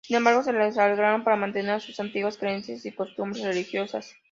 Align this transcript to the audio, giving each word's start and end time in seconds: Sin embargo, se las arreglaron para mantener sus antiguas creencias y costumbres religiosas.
Sin 0.03 0.17
embargo, 0.17 0.41
se 0.41 0.51
las 0.51 0.75
arreglaron 0.79 1.23
para 1.23 1.35
mantener 1.37 1.79
sus 1.79 1.99
antiguas 1.99 2.35
creencias 2.35 2.83
y 2.87 2.91
costumbres 2.91 3.43
religiosas. 3.43 4.15